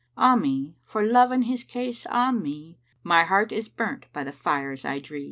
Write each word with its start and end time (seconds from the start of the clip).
'Ah 0.17 0.35
me, 0.35 0.75
for 0.83 1.05
Love 1.05 1.29
and 1.31 1.45
his 1.45 1.63
case, 1.63 2.07
ah 2.09 2.31
me: 2.31 2.79
My 3.03 3.23
heart 3.23 3.51
is 3.51 3.69
burnt 3.69 4.07
by 4.11 4.23
the 4.23 4.31
fires 4.33 4.83
I 4.83 4.97
dree!' 4.97 5.19